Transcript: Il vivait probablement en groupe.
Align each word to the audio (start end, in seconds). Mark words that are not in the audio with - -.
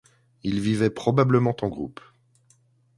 Il 0.41 0.59
vivait 0.61 0.89
probablement 0.89 1.55
en 1.61 1.67
groupe. 1.67 1.99